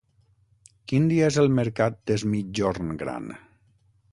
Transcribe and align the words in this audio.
Quin 0.91 1.03
dia 1.11 1.27
és 1.33 1.37
el 1.43 1.53
mercat 1.59 1.99
d'Es 2.09 2.25
Migjorn 2.33 2.91
Gran? 3.03 3.29